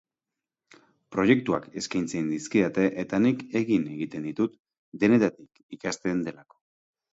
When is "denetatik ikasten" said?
5.07-6.29